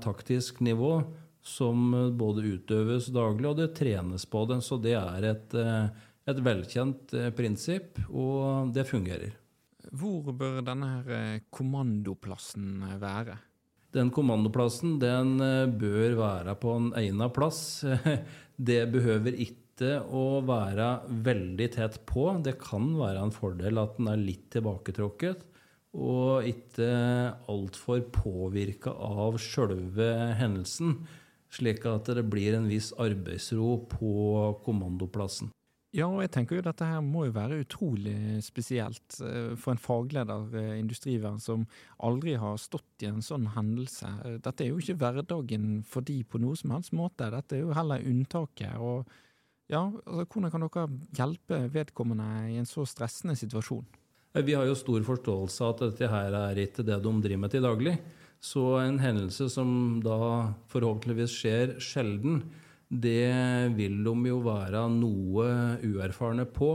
taktisk 0.04 0.60
nivå 0.64 1.02
som 1.48 1.90
både 2.18 2.44
utøves 2.54 3.08
daglig, 3.14 3.48
og 3.50 3.58
det 3.60 3.72
trenes 3.78 4.26
på 4.28 4.44
det. 4.50 4.60
Så 4.64 4.78
det 4.82 4.94
er 4.98 5.28
et, 5.32 5.56
eh, 5.56 5.90
et 6.28 6.40
velkjent 6.44 7.14
eh, 7.16 7.30
prinsipp, 7.34 8.00
og 8.08 8.72
det 8.76 8.86
fungerer. 8.88 9.36
Hvor 9.88 10.32
bør 10.36 10.60
denne 10.66 10.90
her 10.96 11.14
eh, 11.16 11.44
kommandoplassen 11.54 12.82
være? 13.00 13.38
Den 13.96 14.10
kommandoplassen 14.12 14.98
den 15.00 15.38
bør 15.80 16.18
være 16.18 16.54
på 16.60 16.74
en 16.76 16.90
egnet 16.98 17.32
plass. 17.32 17.62
Det 18.58 18.82
behøver 18.90 19.36
ikke 19.38 20.00
å 20.10 20.42
være 20.42 20.88
veldig 21.24 21.68
tett 21.72 22.00
på. 22.10 22.26
Det 22.44 22.56
kan 22.60 22.90
være 22.98 23.22
en 23.22 23.32
fordel 23.32 23.78
at 23.80 23.94
den 23.96 24.10
er 24.10 24.18
litt 24.18 24.48
tilbaketrukket. 24.52 25.46
Og 25.94 26.44
ikke 26.50 26.90
altfor 27.48 28.02
påvirka 28.12 28.92
av 28.92 29.38
sjølve 29.40 30.10
hendelsen 30.36 30.98
slik 31.52 31.86
at 31.88 32.10
det 32.14 32.26
blir 32.28 32.56
en 32.58 32.68
viss 32.70 32.90
arbeidsro 33.00 33.76
på 33.90 34.10
kommandoplassen. 34.64 35.52
Ja, 35.96 36.04
og 36.04 36.20
jeg 36.20 36.32
tenker 36.34 36.58
jo 36.58 36.64
dette 36.66 36.84
her 36.84 37.00
må 37.00 37.24
jo 37.24 37.32
være 37.32 37.62
utrolig 37.62 38.42
spesielt 38.44 39.16
eh, 39.24 39.54
for 39.56 39.72
en 39.72 39.80
fagleder 39.80 40.50
i 40.60 40.64
industrivern 40.82 41.38
som 41.40 41.64
aldri 42.04 42.34
har 42.36 42.58
stått 42.60 43.06
i 43.06 43.08
en 43.08 43.24
sånn 43.24 43.46
hendelse. 43.54 44.10
Dette 44.44 44.66
er 44.66 44.68
jo 44.68 44.82
ikke 44.82 44.98
hverdagen 45.00 45.80
for 45.88 46.04
de 46.04 46.20
på 46.28 46.42
noe 46.42 46.58
som 46.60 46.76
helst 46.76 46.92
måte, 46.92 47.30
dette 47.32 47.56
er 47.56 47.64
jo 47.64 47.72
heller 47.76 48.04
unntaket. 48.04 48.76
og 48.76 49.08
ja, 49.68 49.86
altså, 49.88 50.26
Hvordan 50.28 50.52
kan 50.52 50.66
dere 50.66 50.84
hjelpe 51.16 51.62
vedkommende 51.72 52.28
i 52.52 52.60
en 52.60 52.68
så 52.68 52.84
stressende 52.88 53.36
situasjon? 53.40 53.88
Eh, 54.36 54.44
vi 54.44 54.56
har 54.56 54.68
jo 54.68 54.76
stor 54.76 55.00
forståelse 55.08 55.64
av 55.64 55.74
at 55.74 55.84
dette 55.86 56.12
her 56.12 56.36
er 56.36 56.64
ikke 56.66 56.84
det 56.84 57.00
de 57.00 57.12
driver 57.24 57.44
med 57.44 57.54
til 57.56 57.64
daglig. 57.64 57.96
Så 58.40 58.62
en 58.78 59.00
hendelse 59.02 59.48
som 59.50 59.98
da 60.04 60.54
forhåpentligvis 60.70 61.34
skjer 61.40 61.76
sjelden, 61.82 62.44
det 62.88 63.74
vil 63.76 63.98
de 64.04 64.14
jo 64.30 64.38
være 64.44 64.86
noe 64.94 65.48
uerfarne 65.84 66.46
på. 66.46 66.70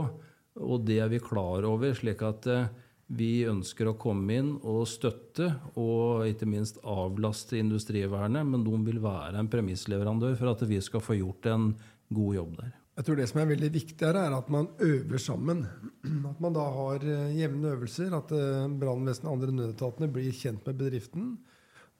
Og 0.60 0.84
det 0.86 1.00
er 1.02 1.10
vi 1.10 1.22
klar 1.24 1.64
over, 1.66 1.96
slik 1.96 2.20
at 2.22 2.46
eh, 2.46 2.68
vi 3.14 3.46
ønsker 3.48 3.90
å 3.90 3.96
komme 4.00 4.36
inn 4.38 4.52
og 4.62 4.84
støtte, 4.88 5.48
og 5.80 6.28
ikke 6.30 6.48
minst 6.48 6.78
avlaste 6.86 7.58
industrivernet, 7.58 8.46
men 8.46 8.62
de 8.64 8.78
vil 8.86 9.02
være 9.02 9.40
en 9.40 9.50
premissleverandør 9.50 10.38
for 10.38 10.52
at 10.54 10.64
vi 10.70 10.78
skal 10.84 11.02
få 11.04 11.18
gjort 11.18 11.50
en 11.50 11.68
god 12.14 12.38
jobb 12.38 12.56
der. 12.62 12.72
Jeg 12.94 13.08
tror 13.08 13.18
det 13.18 13.26
som 13.26 13.40
er 13.42 13.50
veldig 13.50 13.72
viktig 13.74 14.06
her, 14.06 14.20
er 14.20 14.36
at 14.36 14.50
man 14.54 14.68
øver 14.86 15.18
sammen. 15.18 15.64
At 16.30 16.38
man 16.38 16.54
da 16.54 16.68
har 16.76 17.02
eh, 17.02 17.34
jevne 17.34 17.72
øvelser. 17.74 18.14
At 18.14 18.30
eh, 18.30 18.68
brannvesenet 18.70 19.26
og 19.26 19.34
andre 19.34 19.54
nødetatene 19.56 20.10
blir 20.14 20.30
kjent 20.30 20.62
med 20.68 20.78
bedriften. 20.78 21.32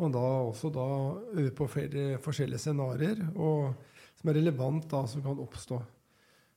Man 0.02 0.14
da 0.14 0.22
også 0.48 0.70
da 0.74 0.86
øver 1.36 1.52
på 1.54 1.68
flere 1.70 2.18
forskjellige 2.22 2.64
scenarioer. 2.66 3.20
Som 4.18 4.30
er 4.30 4.40
relevant 4.40 4.88
da, 4.90 5.04
som 5.10 5.22
kan 5.22 5.42
oppstå. 5.42 5.82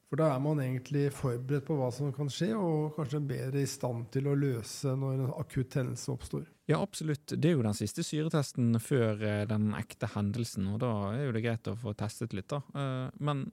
For 0.08 0.20
da 0.22 0.29
er 0.32 0.39
man 0.39 0.62
egentlig 0.63 1.10
forberedt 1.12 1.65
på 1.67 1.75
hva 1.75 1.89
som 1.91 2.13
kan 2.15 2.29
skje, 2.32 2.53
og 2.56 2.96
kanskje 2.96 3.20
bedre 3.27 3.60
i 3.60 3.67
stand 3.67 4.06
til 4.13 4.29
å 4.32 4.38
løse 4.39 4.94
når 4.96 5.17
en 5.17 5.34
akutt 5.36 5.75
hendelse 5.75 6.13
oppstår. 6.13 6.46
Ja, 6.67 6.79
absolutt. 6.79 7.32
Det 7.32 7.50
er 7.50 7.58
jo 7.58 7.65
den 7.65 7.75
siste 7.75 8.03
syretesten 8.08 8.75
før 8.84 9.20
eh, 9.24 9.44
den 9.48 9.74
ekte 9.75 10.08
hendelsen, 10.13 10.70
og 10.72 10.79
da 10.84 10.91
er 11.12 11.25
jo 11.25 11.36
det 11.36 11.44
greit 11.44 11.67
å 11.72 11.75
få 11.79 11.91
testet 12.00 12.36
litt, 12.36 12.48
da. 12.51 12.62
Eh, 12.72 13.20
men 13.24 13.46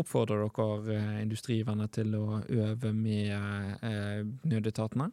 oppfordrer 0.00 0.48
dere 0.48 0.96
eh, 0.96 1.22
industrivenner 1.26 1.92
til 1.92 2.16
å 2.16 2.40
øve 2.48 2.92
med 2.96 3.84
nødetatene? 4.48 5.10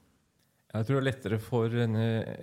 Jeg 0.77 0.87
tror 0.87 0.97
det 0.97 1.01
er 1.01 1.09
lettere 1.09 1.37
for 1.41 1.73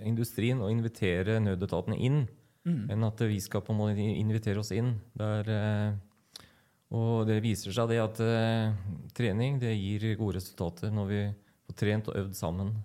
industrien 0.03 0.59
å 0.63 0.71
invitere 0.71 1.39
nødetatene 1.43 1.99
inn 2.03 2.25
mm. 2.65 2.89
enn 2.91 3.05
at 3.07 3.23
vi 3.29 3.37
skal 3.43 3.63
på 3.65 3.73
en 3.73 3.79
måte 3.79 4.01
invitere 4.01 4.61
oss 4.61 4.73
inn. 4.75 4.95
Der, 5.17 5.51
eh, 5.51 6.49
og 6.95 7.25
det 7.29 7.39
viser 7.43 7.75
seg 7.75 7.91
det 7.91 8.01
at 8.01 8.19
uh, 8.23 8.73
trening 9.17 9.59
det 9.61 9.73
gir 9.73 10.11
gode 10.19 10.39
resultater 10.39 10.93
når 10.93 11.07
vi 11.09 11.21
får 11.65 11.79
trent 11.81 12.11
og 12.11 12.19
øvd 12.21 12.35
sammen. 12.37 12.75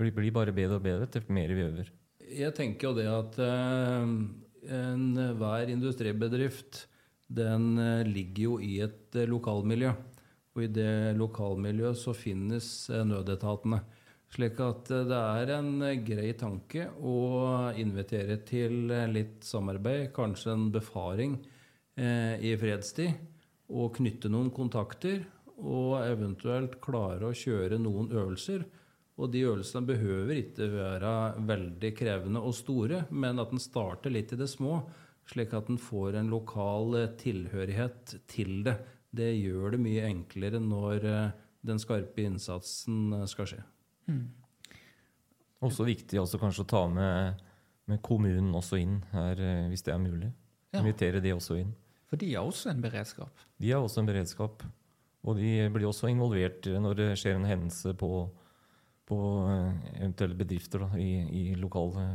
Vi 0.00 0.10
blir 0.14 0.34
bare 0.34 0.54
bedre 0.56 0.80
og 0.80 0.86
bedre 0.86 1.08
til 1.12 1.26
mer 1.28 1.52
vi 1.52 1.66
øver. 1.66 1.90
Jeg 2.32 2.54
tenker 2.56 2.88
jo 2.88 2.94
det 2.96 3.08
at 3.12 3.36
uh, 3.44 4.08
enhver 4.72 5.72
industribedrift 5.74 6.86
den 7.32 7.76
ligger 8.08 8.42
jo 8.42 8.56
i 8.60 8.74
et 8.84 9.16
lokalmiljø. 9.28 9.92
Og 10.52 10.66
i 10.66 10.68
det 10.68 11.14
lokalmiljøet 11.16 11.96
så 11.96 12.12
finnes 12.12 12.66
nødetatene. 13.08 13.78
Slik 14.32 14.60
at 14.64 14.88
eh, 14.90 15.04
det 15.08 15.18
er 15.18 15.50
en 15.58 15.72
eh, 15.84 15.98
grei 16.06 16.30
tanke 16.40 16.86
å 17.04 17.16
invitere 17.80 18.38
til 18.48 18.88
eh, 18.88 19.10
litt 19.12 19.44
samarbeid, 19.44 20.08
kanskje 20.16 20.54
en 20.54 20.70
befaring 20.72 21.36
eh, 22.00 22.40
i 22.40 22.54
fredstid, 22.60 23.18
og 23.72 23.98
knytte 23.98 24.30
noen 24.32 24.48
kontakter, 24.54 25.26
og 25.62 26.00
eventuelt 26.02 26.78
klare 26.82 27.28
å 27.28 27.36
kjøre 27.36 27.76
noen 27.80 28.08
øvelser. 28.10 28.64
Og 29.20 29.28
de 29.30 29.44
øvelsene 29.44 29.86
behøver 29.86 30.40
ikke 30.40 30.66
være 30.72 31.12
veldig 31.46 31.90
krevende 31.94 32.40
og 32.42 32.56
store, 32.56 33.04
men 33.12 33.38
at 33.38 33.52
en 33.52 33.62
starter 33.62 34.14
litt 34.16 34.32
i 34.32 34.40
det 34.40 34.48
små, 34.50 34.80
slik 35.28 35.52
at 35.54 35.68
en 35.70 35.78
får 35.78 36.16
en 36.18 36.32
lokal 36.32 36.96
tilhørighet 37.20 38.16
til 38.32 38.64
det. 38.66 38.78
Det 39.12 39.28
gjør 39.36 39.76
det 39.76 39.82
mye 39.84 40.08
enklere 40.08 40.58
når 40.64 41.06
den 41.62 41.84
skarpe 41.84 42.24
innsatsen 42.26 43.12
skal 43.30 43.52
skje. 43.52 43.62
Mm. 44.08 44.26
Også 45.62 45.86
viktig 45.86 46.18
altså, 46.18 46.40
kanskje 46.42 46.64
å 46.64 46.70
ta 46.72 46.82
med, 46.90 47.42
med 47.90 48.02
kommunen 48.04 48.50
også 48.58 48.80
inn 48.82 48.98
her, 49.12 49.38
eh, 49.38 49.66
hvis 49.70 49.84
det 49.86 49.94
er 49.94 50.02
mulig. 50.02 50.32
Ja. 50.72 50.80
Invitere 50.80 51.22
de 51.22 51.34
også 51.36 51.58
inn. 51.60 51.72
For 52.10 52.20
de 52.20 52.32
har 52.34 52.44
også 52.44 52.72
en 52.72 52.82
beredskap? 52.82 53.44
De 53.60 53.70
har 53.72 53.84
også 53.84 54.02
en 54.02 54.08
beredskap. 54.08 54.64
Og 55.22 55.38
de 55.38 55.68
blir 55.70 55.86
også 55.86 56.10
involvert 56.10 56.66
når 56.66 56.96
det 56.98 57.10
skjer 57.20 57.38
en 57.38 57.46
hendelse 57.46 57.94
på, 57.98 58.10
på 59.08 59.18
eh, 59.48 59.92
eventuelle 60.00 60.38
bedrifter 60.38 60.82
da, 60.82 60.90
i, 60.98 61.12
i 61.22 61.44
lokale 61.60 62.08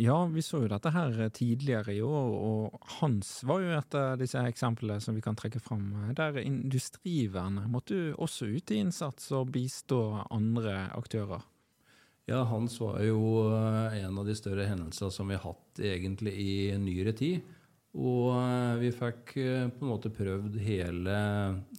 ja, 0.00 0.16
vi 0.26 0.42
så 0.42 0.62
jo 0.62 0.68
dette 0.72 0.90
her 0.94 1.18
tidligere 1.36 1.92
i 1.94 2.02
år, 2.02 2.32
og 2.32 2.90
Hans 2.98 3.42
var 3.44 3.60
jo 3.60 3.72
et 3.76 3.96
av 3.98 4.16
disse 4.20 4.40
eksemplene 4.40 5.02
som 5.04 5.16
vi 5.16 5.24
kan 5.24 5.36
trekke 5.36 5.60
fram. 5.60 5.90
Der 6.16 6.38
industrivernet 6.40 7.68
måtte 7.70 7.98
jo 7.98 8.14
også 8.24 8.48
ut 8.54 8.72
i 8.72 8.80
innsats 8.80 9.28
og 9.36 9.52
bistå 9.52 10.00
andre 10.32 10.86
aktører. 10.96 11.44
Ja, 12.30 12.44
Hans 12.46 12.78
var 12.80 13.02
jo 13.02 13.48
eh, 13.50 13.98
en 14.04 14.18
av 14.18 14.28
de 14.28 14.36
større 14.38 14.68
hendelsene 14.68 15.10
som 15.12 15.28
vi 15.28 15.36
har 15.36 15.42
hatt 15.42 15.82
egentlig 15.82 16.32
i 16.38 16.52
nyere 16.80 17.12
tid. 17.18 17.42
Og 17.98 18.30
eh, 18.36 18.78
vi 18.80 18.92
fikk 18.94 19.34
eh, 19.42 19.66
på 19.74 19.84
en 19.84 19.90
måte 19.90 20.12
prøvd 20.14 20.56
hele 20.62 21.16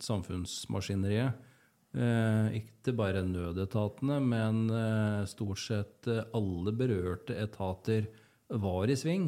samfunnsmaskineriet. 0.04 1.50
Ikke 1.94 2.94
bare 2.98 3.22
nødetatene, 3.22 4.18
men 4.26 4.64
stort 5.30 5.62
sett 5.62 6.08
alle 6.10 6.74
berørte 6.74 7.36
etater 7.38 8.08
var 8.50 8.90
i 8.90 8.96
sving. 8.98 9.28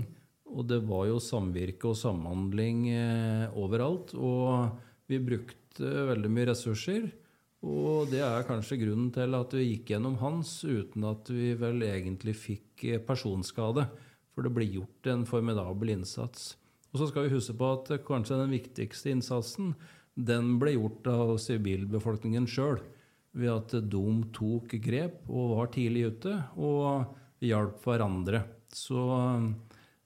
Og 0.49 0.65
det 0.69 0.79
var 0.87 1.05
jo 1.09 1.19
samvirke 1.21 1.91
og 1.91 1.99
samhandling 1.99 2.87
overalt. 3.53 4.15
Og 4.17 4.73
vi 5.05 5.21
brukte 5.21 5.93
veldig 6.09 6.31
mye 6.33 6.49
ressurser. 6.49 7.05
Og 7.65 8.09
det 8.11 8.21
er 8.25 8.45
kanskje 8.45 8.77
grunnen 8.81 9.09
til 9.13 9.37
at 9.37 9.53
vi 9.57 9.69
gikk 9.71 9.95
gjennom 9.95 10.19
hans 10.21 10.57
uten 10.65 11.05
at 11.09 11.29
vi 11.33 11.53
vel 11.57 11.81
egentlig 11.85 12.35
fikk 12.37 12.85
personskade. 13.07 13.87
For 14.35 14.45
det 14.45 14.53
ble 14.53 14.67
gjort 14.67 15.09
en 15.13 15.25
formidabel 15.29 15.95
innsats. 15.95 16.53
Og 16.93 17.01
så 17.01 17.09
skal 17.09 17.25
vi 17.25 17.35
huske 17.35 17.55
på 17.57 17.69
at 17.73 17.89
kanskje 18.07 18.37
den 18.39 18.53
viktigste 18.53 19.11
innsatsen 19.11 19.73
den 20.15 20.55
ble 20.59 20.75
gjort 20.75 21.07
av 21.11 21.35
sivilbefolkningen 21.43 22.47
sjøl. 22.47 22.79
Ved 23.35 23.51
at 23.51 23.73
de 23.91 24.03
tok 24.35 24.77
grep 24.83 25.25
og 25.27 25.57
var 25.57 25.71
tidlig 25.73 26.05
ute 26.15 26.35
og 26.55 27.43
hjalp 27.43 27.81
hverandre. 27.83 28.45
Så 28.71 28.95
um, 28.95 29.49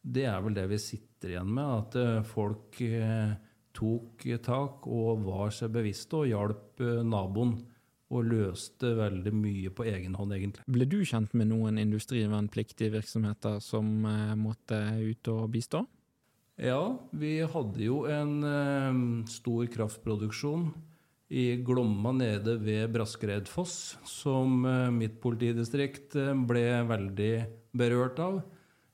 det 0.01 0.25
er 0.31 0.39
vel 0.41 0.57
det 0.57 0.65
vi 0.71 0.79
sitter 0.81 1.35
igjen 1.35 1.51
med, 1.53 1.69
at 1.69 1.97
uh, 1.99 2.25
folk 2.25 2.79
uh, 2.81 3.35
tok 3.77 4.25
tak 4.45 4.87
og 4.89 5.27
var 5.27 5.53
seg 5.53 5.75
bevisste 5.77 6.23
og 6.23 6.31
hjalp 6.31 6.81
naboen. 7.05 7.59
Og 8.09 8.25
løste 8.25 8.89
veldig 8.97 9.31
mye 9.37 9.69
på 9.69 9.83
egen 9.85 10.15
hånd, 10.17 10.31
egentlig. 10.33 10.63
Ble 10.65 10.87
du 10.89 10.95
kjent 11.05 11.35
med 11.37 11.51
noen 11.51 11.77
industrivernpliktige 11.77 12.89
virksomheter 12.95 13.59
som 13.61 13.85
måtte 14.41 14.79
ut 14.97 15.29
og 15.29 15.43
bistå? 15.53 15.83
Ja, 16.59 17.07
vi 17.15 17.37
hadde 17.47 17.79
jo 17.79 18.01
en 18.11 18.43
eh, 18.43 18.97
stor 19.31 19.67
kraftproduksjon 19.71 20.65
i 21.31 21.53
Glomma 21.63 22.11
nede 22.11 22.57
ved 22.59 22.91
Braskereidfoss, 22.91 23.95
som 24.03 24.65
eh, 24.67 24.89
mitt 24.91 25.21
politidistrikt 25.23 26.17
eh, 26.19 26.33
ble 26.35 26.65
veldig 26.89 27.31
berørt 27.79 28.19
av. 28.19 28.41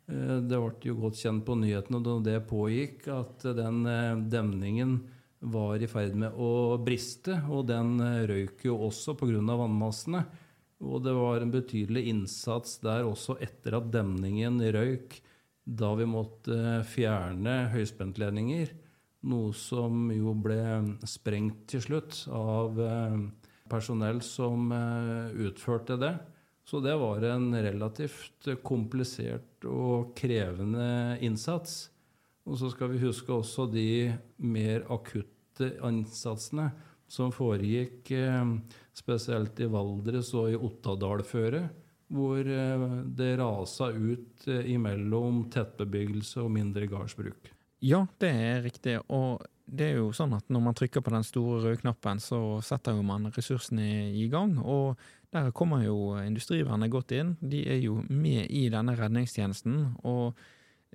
Eh, 0.06 0.38
det 0.46 0.62
ble 0.62 0.92
jo 0.92 1.00
godt 1.08 1.18
kjent 1.24 1.42
på 1.48 1.58
nyhetene 1.58 2.04
da 2.06 2.20
det 2.28 2.38
pågikk, 2.52 3.08
at 3.10 3.50
den 3.58 3.82
eh, 3.90 4.14
demningen 4.30 5.00
var 5.42 5.82
i 5.82 5.90
ferd 5.90 6.14
med 6.22 6.38
å 6.38 6.78
briste. 6.78 7.42
Og 7.50 7.66
den 7.74 7.98
eh, 7.98 8.28
røyk 8.30 8.68
jo 8.70 8.78
også 8.92 9.18
pga. 9.18 9.42
vannmassene. 9.42 10.22
Og 10.86 11.02
det 11.02 11.18
var 11.18 11.42
en 11.42 11.54
betydelig 11.56 12.12
innsats 12.14 12.78
der 12.86 13.10
også 13.10 13.40
etter 13.42 13.80
at 13.80 13.90
demningen 13.90 14.62
røyk 14.62 15.18
da 15.66 15.92
vi 15.98 16.06
måtte 16.08 16.84
fjerne 16.88 17.66
høyspentledninger. 17.74 18.72
Noe 19.26 19.54
som 19.58 20.12
jo 20.14 20.36
ble 20.38 20.62
sprengt 21.10 21.66
til 21.72 21.82
slutt 21.82 22.22
av 22.30 22.78
eh, 22.78 23.18
personell 23.72 24.22
som 24.26 24.70
eh, 24.76 25.34
utførte 25.48 25.98
det. 25.98 26.14
Så 26.66 26.82
det 26.82 26.96
var 26.98 27.26
en 27.30 27.50
relativt 27.54 28.48
komplisert 28.66 29.66
og 29.70 30.14
krevende 30.18 31.18
innsats. 31.26 31.88
Og 32.46 32.58
så 32.62 32.70
skal 32.74 32.94
vi 32.94 33.02
huske 33.02 33.34
også 33.34 33.66
de 33.70 34.14
mer 34.46 34.86
akutte 34.94 35.72
innsatsene 35.86 36.70
som 37.10 37.34
foregikk 37.34 38.14
eh, 38.14 38.54
spesielt 38.94 39.58
i 39.66 39.70
Valdres 39.74 40.30
og 40.38 40.54
i 40.54 40.62
Ottadalføret 40.70 41.85
hvor 42.14 42.40
eh, 42.40 42.86
det 43.18 43.32
rasa 43.40 43.90
ut 43.90 44.48
eh, 44.52 44.72
imellom 44.76 45.46
tettbebyggelse 45.54 46.44
og 46.44 46.54
mindre 46.54 46.88
gardsbruk. 46.90 47.52
Ja, 47.86 48.06
det 48.22 48.32
er 48.32 48.64
riktig. 48.66 48.98
Og 49.14 49.44
det 49.66 49.92
er 49.92 50.00
jo 50.00 50.12
sånn 50.16 50.36
at 50.38 50.50
når 50.54 50.66
man 50.68 50.78
trykker 50.78 51.04
på 51.06 51.14
den 51.14 51.26
store 51.26 51.62
røde 51.64 51.82
knappen, 51.82 52.22
så 52.22 52.62
setter 52.66 52.98
jo 52.98 53.06
man 53.06 53.30
ressursene 53.34 54.12
i 54.14 54.28
gang. 54.32 54.58
Og 54.62 55.00
der 55.34 55.52
kommer 55.56 55.84
jo 55.84 56.16
Industrivernet 56.22 56.94
godt 56.94 57.16
inn. 57.18 57.36
De 57.42 57.66
er 57.68 57.82
jo 57.84 58.00
med 58.10 58.46
i 58.50 58.68
denne 58.74 58.96
redningstjenesten. 58.98 59.96
og 60.04 60.38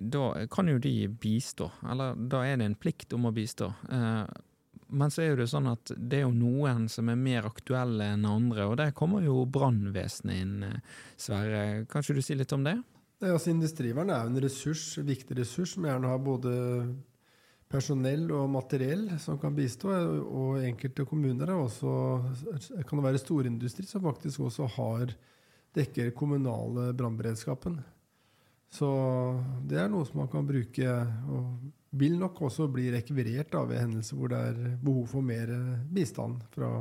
da 0.01 0.47
kan 0.49 0.69
jo 0.69 0.79
de 0.81 1.07
bistå, 1.21 1.67
eller 1.85 2.15
da 2.15 2.41
er 2.47 2.57
det 2.57 2.65
en 2.65 2.77
plikt 2.79 3.13
om 3.13 3.27
å 3.29 3.33
bistå. 3.35 3.67
Eh, 3.91 4.23
men 4.91 5.11
så 5.11 5.23
er 5.23 5.31
jo 5.31 5.41
det 5.41 5.49
sånn 5.51 5.69
at 5.71 5.93
det 5.95 6.19
er 6.19 6.25
jo 6.25 6.33
noen 6.35 6.87
som 6.91 7.09
er 7.11 7.19
mer 7.19 7.47
aktuelle 7.49 8.11
enn 8.13 8.27
andre, 8.27 8.67
og 8.69 8.77
der 8.81 8.93
kommer 8.95 9.23
jo 9.25 9.45
brannvesenet 9.47 10.43
inn. 10.43 10.57
eh, 10.67 11.05
Sverre, 11.19 11.85
kan 11.89 12.03
ikke 12.03 12.17
du 12.17 12.25
si 12.25 12.37
litt 12.37 12.53
om 12.55 12.65
det? 12.67 12.77
Er 13.21 13.35
altså 13.35 13.51
Industrivern 13.53 14.09
er 14.09 14.25
jo 14.25 14.33
en 14.33 14.43
ressurs, 14.43 14.85
viktig 15.05 15.37
ressurs 15.37 15.75
som 15.75 15.85
gjerne 15.85 16.09
har 16.09 16.21
både 16.25 16.51
personell 17.71 18.25
og 18.35 18.49
materiell 18.51 19.05
som 19.21 19.37
kan 19.39 19.55
bistå. 19.55 19.91
Og 20.25 20.63
enkelte 20.65 21.05
kommuner 21.07 21.51
er 21.53 21.59
også, 21.59 21.91
kan 22.87 22.99
det 22.99 23.07
være 23.07 23.21
storindustri 23.21 23.87
som 23.87 24.03
faktisk 24.05 24.47
også 24.47 24.67
har 24.75 25.13
dekker 25.77 26.11
kommunale 26.17 26.89
brannberedskapen. 26.97 27.77
Så 28.71 28.89
det 29.67 29.79
er 29.79 29.91
noe 29.91 30.07
som 30.07 30.21
man 30.23 30.31
kan 30.31 30.47
bruke, 30.47 30.95
og 31.31 31.71
vil 31.91 32.15
nok 32.19 32.39
også 32.47 32.69
bli 32.71 32.87
rekvirert 32.93 33.51
da, 33.51 33.65
ved 33.67 33.81
hendelser 33.81 34.19
hvor 34.19 34.31
det 34.31 34.39
er 34.51 34.61
behov 34.83 35.09
for 35.11 35.25
mer 35.25 35.51
bistand 35.91 36.39
fra, 36.53 36.71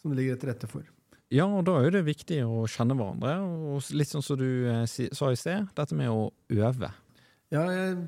som 0.00 0.12
det 0.12 0.22
ligger 0.22 0.40
til 0.40 0.52
rette 0.52 0.70
for. 0.70 0.88
Ja, 1.30 1.44
og 1.46 1.62
da 1.68 1.76
er 1.78 1.92
det 1.94 2.08
viktig 2.08 2.40
å 2.42 2.64
kjenne 2.66 2.96
hverandre, 2.98 3.36
og 3.38 3.92
litt 3.94 4.10
sånn 4.10 4.24
som 4.26 4.40
du 4.40 4.66
eh, 4.66 4.82
sa 4.88 5.30
i 5.30 5.38
sted, 5.38 5.68
dette 5.76 5.94
med 5.94 6.10
å 6.10 6.26
øve. 6.56 6.90
Ja, 7.50 7.62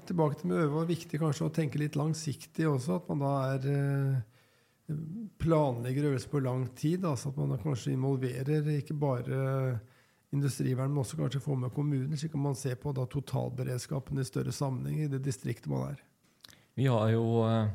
tilbake 0.06 0.40
til 0.40 0.50
med 0.50 0.64
øve 0.64 0.80
var 0.80 0.90
viktig 0.90 1.18
kanskje 1.22 1.46
å 1.46 1.54
tenke 1.54 1.78
litt 1.78 1.98
langsiktig 1.98 2.66
også. 2.70 2.98
At 2.98 3.08
man 3.10 3.22
da 3.22 3.32
er 3.52 3.68
eh, 3.70 4.98
planlegger 5.42 6.10
øvelser 6.10 6.30
på 6.30 6.42
lang 6.42 6.68
tid. 6.78 7.06
Altså 7.06 7.32
at 7.32 7.38
man 7.38 7.54
da 7.54 7.58
kanskje 7.62 7.94
involverer 7.94 8.70
ikke 8.76 8.98
bare 8.98 9.40
industrivern, 10.32 10.90
men 10.90 11.02
også 11.02 11.18
kanskje 11.18 11.42
får 11.44 11.58
med 11.64 11.74
kommuner, 11.74 12.16
slik 12.16 12.34
at 12.34 12.42
man 12.42 12.56
ser 12.58 12.78
på 12.80 12.94
da 12.96 13.04
totalberedskapen 13.10 14.22
i 14.22 14.26
større 14.26 14.54
sammenheng 14.54 15.04
i 15.04 15.10
det 15.12 15.20
distriktet 15.26 15.70
man 15.70 15.90
er. 15.90 16.00
Vi 16.78 16.86
har 16.88 17.08
jo 17.12 17.42
eh, 17.46 17.72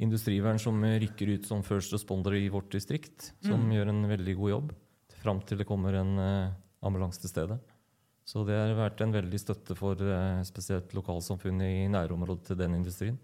industrivern 0.00 0.58
som 0.58 0.80
rykker 0.84 1.34
ut 1.36 1.46
som 1.46 1.64
first 1.66 1.92
responder 1.92 2.34
i 2.38 2.48
vårt 2.52 2.72
distrikt, 2.72 3.34
som 3.44 3.66
gjør 3.72 3.92
en 3.92 4.06
veldig 4.08 4.36
god 4.38 4.56
jobb 4.56 4.72
fram 5.20 5.42
til 5.44 5.60
det 5.60 5.68
kommer 5.68 5.96
en 6.00 6.16
eh, 6.20 6.56
ambulanse 6.86 7.22
til 7.22 7.32
stedet. 7.32 7.58
Så 8.28 8.44
det 8.46 8.56
har 8.56 8.76
vært 8.78 9.00
en 9.02 9.14
veldig 9.14 9.40
støtte 9.40 9.76
for 9.78 10.00
eh, 10.04 10.42
spesielt 10.48 10.94
lokalsamfunnet 10.96 11.84
i 11.84 11.90
nærområdet 11.92 12.50
til 12.50 12.60
den 12.60 12.78
industrien. 12.78 13.18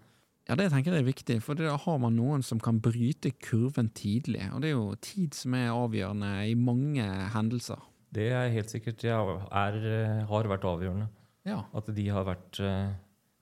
Ja, 0.47 0.55
det 0.55 0.69
tenker 0.71 0.95
jeg 0.95 1.03
er 1.03 1.09
viktig, 1.09 1.37
for 1.43 1.59
da 1.59 1.73
har 1.75 1.97
man 1.99 2.15
noen 2.15 2.43
som 2.45 2.59
kan 2.63 2.79
bryte 2.83 3.33
kurven 3.43 3.89
tidlig. 3.95 4.45
Og 4.55 4.63
det 4.63 4.71
er 4.71 4.77
jo 4.77 4.95
tid 5.03 5.35
som 5.35 5.57
er 5.59 5.73
avgjørende 5.73 6.31
i 6.47 6.55
mange 6.55 7.03
hendelser. 7.33 7.81
Det 8.15 8.29
er 8.31 8.53
helt 8.53 8.71
sikkert 8.71 9.03
er, 9.03 9.79
eh, 9.91 10.23
har 10.29 10.51
vært 10.53 10.67
avgjørende. 10.67 11.09
Ja. 11.47 11.63
At 11.75 11.91
de 11.95 12.07
har 12.11 12.27
vært 12.27 12.59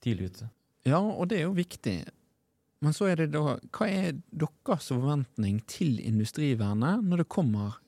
tidlig 0.01 0.32
ute. 0.34 0.48
Ja, 0.86 1.01
og 1.01 1.30
det 1.32 1.39
er 1.39 1.48
jo 1.48 1.56
viktig. 1.58 1.98
Men 2.86 2.94
så 2.94 3.10
er 3.10 3.24
det 3.24 3.32
da 3.34 3.56
Hva 3.74 3.88
er 3.89 4.18
deres 4.30 4.92
forventning 4.92 5.62
til 5.70 5.98
Industrivernet 6.04 7.06
når 7.06 7.24
det 7.24 7.32
kommer 7.32 7.80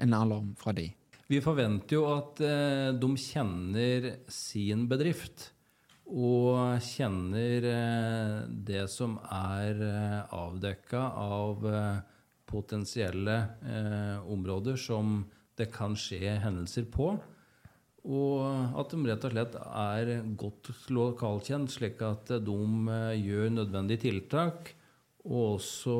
en 0.00 0.14
alarm 0.16 0.54
fra 0.56 0.72
de? 0.76 0.88
Vi 1.26 1.42
forventer 1.42 1.98
jo 1.98 2.06
at 2.12 2.40
eh, 2.44 2.94
de 2.94 3.10
kjenner 3.18 4.12
sin 4.30 4.86
bedrift. 4.88 5.50
Og 6.06 6.78
kjenner 6.86 7.66
eh, 7.66 8.36
det 8.46 8.84
som 8.92 9.16
er 9.26 9.80
eh, 9.82 10.20
avdekka 10.38 11.02
av 11.18 11.66
eh, 11.66 12.04
potensielle 12.46 13.40
eh, 13.66 14.30
områder 14.30 14.78
som 14.78 15.24
det 15.58 15.72
kan 15.74 15.96
skje 15.98 16.38
hendelser 16.44 16.86
på. 16.94 17.16
Og 18.06 18.78
at 18.78 18.92
de 18.92 19.00
rett 19.02 19.24
og 19.26 19.32
slett 19.34 19.56
er 19.58 20.10
godt 20.38 20.70
lokalkjent, 20.94 21.72
slik 21.74 22.02
at 22.06 22.30
de 22.30 22.58
eh, 22.94 23.16
gjør 23.18 23.56
nødvendige 23.56 24.04
tiltak. 24.06 24.70
Og 25.26 25.56
også 25.56 25.96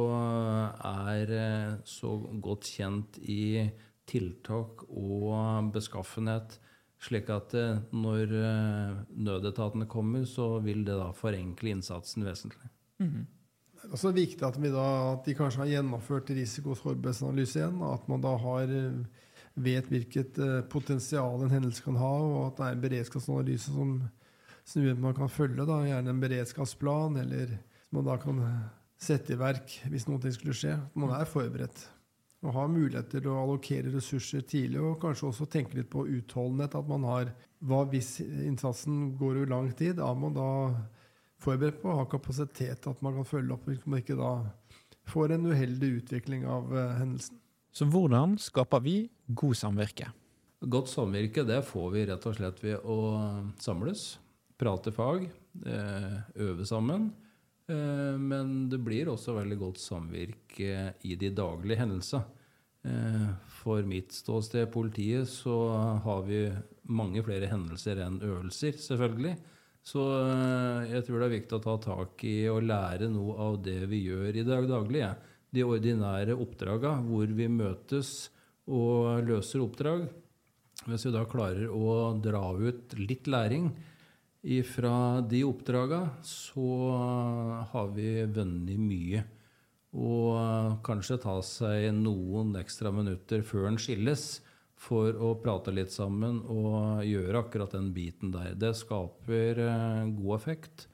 er 0.87 1.35
eh, 1.35 1.75
så 1.83 2.15
godt 2.43 2.71
kjent 2.77 3.19
i 3.27 3.67
tiltak 4.07 4.87
og 4.87 5.73
beskaffenhet, 5.75 6.61
slik 7.03 7.31
at 7.35 7.55
eh, 7.59 7.83
når 7.91 8.35
eh, 8.39 9.01
nødetatene 9.19 9.89
kommer, 9.91 10.25
så 10.31 10.61
vil 10.65 10.85
det 10.87 10.97
da 10.99 11.11
forenkle 11.17 11.75
innsatsen 11.75 12.27
vesentlig. 12.27 12.71
Det 13.77 13.91
er 13.91 13.95
også 13.99 14.11
viktig 14.17 14.43
at, 14.47 14.57
vi 14.59 14.71
da, 14.73 14.87
at 15.13 15.27
de 15.27 15.35
kanskje 15.37 15.63
har 15.63 15.73
gjennomført 15.77 16.31
risiko- 16.35 16.73
og 16.73 16.81
sårbarhetsanalyse 16.81 17.61
igjen. 17.61 17.83
og 17.83 18.01
At 18.01 18.09
man 18.11 18.23
da 18.25 18.33
har, 18.43 18.73
eh, 18.73 19.26
vet 19.57 19.89
hvilket 19.91 20.39
eh, 20.43 20.61
potensial 20.71 21.43
en 21.43 21.53
hendelse 21.53 21.85
kan 21.85 21.99
ha, 22.01 22.13
og 22.29 22.39
at 22.51 22.59
det 22.59 22.67
er 22.67 22.77
en 22.77 22.85
beredskapsanalyse 22.85 23.73
som, 23.73 23.99
som 24.69 24.89
at 24.91 25.03
man 25.03 25.17
kan 25.17 25.33
følge. 25.33 25.65
Da, 25.65 25.81
gjerne 25.89 26.13
en 26.13 26.23
beredskapsplan, 26.23 27.21
eller 27.25 27.57
som 27.57 28.01
man 28.01 28.09
da 28.09 28.17
kan 28.21 28.43
eh, 28.45 28.65
sette 29.01 29.35
i 29.35 29.41
verk 29.41 29.79
hvis 29.91 30.09
noe 30.11 30.33
skulle 30.35 30.57
skje. 30.57 30.77
At 30.77 30.99
man 30.99 31.15
er 31.17 31.29
forberedt. 31.31 31.87
Og 32.45 32.53
har 32.53 32.69
mulighet 32.71 33.09
til 33.11 33.31
å 33.31 33.39
allokere 33.41 33.91
ressurser 33.95 34.45
tidlig, 34.47 34.79
og 34.83 35.01
kanskje 35.03 35.31
også 35.31 35.49
tenke 35.51 35.79
litt 35.79 35.89
på 35.93 36.05
utholdenhet. 36.05 36.77
At 36.79 36.91
man 36.91 37.07
har 37.09 37.33
hva 37.67 37.81
hvis 37.89 38.19
innsatsen 38.21 39.15
går 39.17 39.41
over 39.41 39.51
lang 39.55 39.73
tid, 39.75 40.03
er 40.05 40.21
man 40.21 40.37
da 40.37 40.51
forberedt 41.43 41.81
på 41.81 41.91
å 41.93 42.03
ha 42.03 42.07
kapasitet 42.11 42.83
til 42.83 42.93
at 42.93 43.03
man 43.05 43.17
kan 43.19 43.29
følge 43.29 43.57
opp, 43.57 43.67
hvis 43.69 43.85
man 43.89 44.05
ikke 44.05 44.19
da 44.21 44.33
får 45.07 45.37
en 45.37 45.49
uheldig 45.49 45.91
utvikling 46.03 46.47
av 46.51 46.73
eh, 46.77 46.95
hendelsen. 47.01 47.41
Så 47.77 47.85
hvordan 47.93 48.39
skaper 48.41 48.81
vi 48.81 48.95
god 49.37 49.57
samvirke? 49.59 50.09
Godt 50.65 50.89
samvirke 50.89 51.43
det 51.45 51.59
får 51.69 51.91
vi 51.93 52.05
rett 52.09 52.25
og 52.25 52.37
slett 52.39 52.63
ved 52.65 52.87
å 52.89 53.01
samles, 53.61 54.15
prate 54.57 54.93
fag, 54.97 55.27
eh, 55.69 56.15
øve 56.41 56.65
sammen. 56.65 57.11
Eh, 57.69 58.17
Men 58.17 58.71
det 58.71 58.81
blir 58.81 59.11
også 59.13 59.37
veldig 59.37 59.59
godt 59.59 59.79
samvirke 59.79 60.95
i 61.05 61.17
de 61.17 61.31
daglige 61.31 61.77
hendelser. 61.77 62.25
Eh, 62.85 63.29
For 63.49 63.83
mitt 63.83 64.13
ståsted, 64.13 64.73
politiet, 64.73 65.27
så 65.29 66.01
har 66.01 66.23
vi 66.23 66.49
mange 66.89 67.23
flere 67.23 67.47
hendelser 67.47 67.97
enn 67.99 68.21
øvelser, 68.23 68.73
selvfølgelig. 68.73 69.37
Så 69.85 70.01
jeg 70.89 71.05
tror 71.05 71.19
det 71.21 71.27
er 71.27 71.41
viktig 71.41 71.53
å 71.59 71.63
ta 71.63 71.77
tak 71.79 72.25
i 72.25 72.49
og 72.49 72.63
lære 72.63 73.11
noe 73.11 73.37
av 73.39 73.63
det 73.63 73.87
vi 73.87 74.07
gjør 74.09 74.35
i 74.35 74.43
daglig, 74.43 74.69
daglige. 74.69 75.17
De 75.57 75.65
ordinære 75.65 76.37
oppdraga 76.37 76.99
hvor 77.07 77.31
vi 77.33 77.49
møtes 77.49 78.29
og 78.69 79.25
løser 79.25 79.63
oppdrag. 79.65 80.09
Hvis 80.87 81.07
vi 81.09 81.13
da 81.15 81.25
klarer 81.29 81.71
å 81.73 82.13
dra 82.23 82.51
ut 82.53 82.97
litt 83.01 83.31
læring 83.31 83.71
fra 84.69 85.23
de 85.27 85.41
oppdraga, 85.47 86.03
så 86.23 86.67
har 87.73 87.89
vi 87.97 88.11
vunnet 88.31 88.79
mye. 88.79 89.25
Og 89.97 90.77
kanskje 90.87 91.19
ta 91.23 91.39
seg 91.43 91.89
noen 91.97 92.53
ekstra 92.61 92.93
minutter 92.93 93.43
før 93.47 93.71
en 93.71 93.81
skilles 93.81 94.27
for 94.77 95.17
å 95.17 95.33
prate 95.41 95.73
litt 95.73 95.95
sammen 95.95 96.43
og 96.53 97.01
gjøre 97.07 97.41
akkurat 97.41 97.73
den 97.79 97.91
biten 97.97 98.35
der. 98.35 98.53
Det 98.61 98.75
skaper 98.77 99.63
eh, 99.65 100.03
god 100.19 100.35
effekt, 100.37 100.87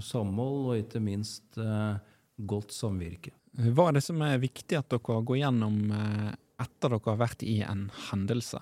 samhold 0.00 0.70
og 0.70 0.80
ikke 0.80 1.02
minst 1.04 1.60
eh, 1.60 2.00
godt 2.48 2.72
samvirke. 2.72 3.34
Hva 3.58 3.88
er 3.88 3.96
det 3.96 4.04
som 4.06 4.20
er 4.22 4.38
viktig 4.38 4.76
at 4.78 4.86
dere 4.92 5.22
går 5.26 5.40
gjennom 5.40 5.78
eh, 5.90 6.34
etter 6.62 6.92
dere 6.94 7.10
har 7.10 7.16
vært 7.18 7.40
i 7.42 7.56
en 7.66 7.88
hendelse? 8.08 8.60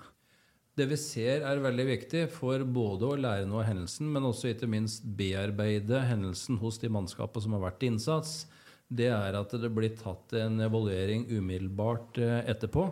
Det 0.77 0.87
vi 0.89 0.97
ser 0.97 1.43
er 1.45 1.61
veldig 1.61 1.85
viktig 1.85 2.23
for 2.33 2.61
både 2.65 3.05
å 3.05 3.17
lære 3.17 3.45
noe 3.49 3.61
av 3.61 3.67
hendelsen, 3.69 4.09
men 4.13 4.25
også 4.25 4.51
ikke 4.51 4.69
minst 4.69 5.05
bearbeide 5.17 6.01
hendelsen 6.05 6.57
hos 6.61 6.77
de 6.81 6.89
mannskapene 6.93 7.45
som 7.45 7.53
har 7.57 7.63
vært 7.67 7.85
i 7.85 7.91
innsats. 7.91 8.31
Det 8.89 9.09
er 9.13 9.37
at 9.37 9.53
det 9.61 9.69
blir 9.73 9.93
tatt 9.99 10.33
en 10.37 10.61
evaluering 10.65 11.27
umiddelbart 11.29 12.17
eh, 12.23 12.39
etterpå. 12.49 12.87